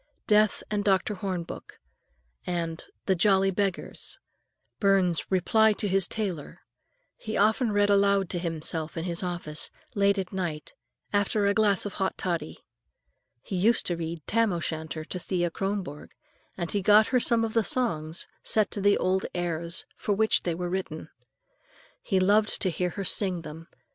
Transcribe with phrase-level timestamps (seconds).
[0.25, 1.13] "Death and Dr.
[1.13, 1.77] Hornbook"
[2.47, 4.17] and "The Jolly Beggars,"
[4.79, 6.61] Burns's "Reply to his Tailor,"
[7.17, 10.73] he often read aloud to himself in his office, late at night,
[11.13, 12.63] after a glass of hot toddy.
[13.43, 16.13] He used to read "Tam o'Shanter" to Thea Kronborg,
[16.57, 20.41] and he got her some of the songs, set to the old airs for which
[20.41, 21.09] they were written.
[22.01, 23.67] He loved to hear her sing them.